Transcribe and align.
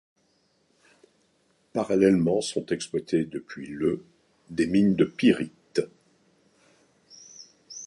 Parallèlement 1.73 2.41
sont 2.41 2.65
exploitée 2.71 3.23
depuis 3.23 3.67
le 3.67 4.03
des 4.49 4.65
mines 4.65 4.95
de 4.95 5.05
pyrite. 5.05 5.81